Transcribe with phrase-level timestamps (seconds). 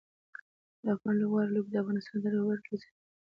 [0.83, 2.87] د افغان لوبغاړو لوبې د افغانستان د تاریخ برخه ګرځېدلي دي.